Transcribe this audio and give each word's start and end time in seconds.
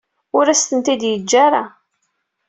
Ur 0.37 0.45
asent-ten-id-yeǧǧa 0.47 1.39
ara. 1.47 1.63